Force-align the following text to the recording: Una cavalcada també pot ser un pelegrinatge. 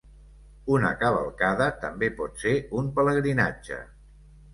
Una 0.77 0.89
cavalcada 1.01 1.67
també 1.83 2.09
pot 2.21 2.41
ser 2.45 2.53
un 2.81 2.89
pelegrinatge. 2.97 3.79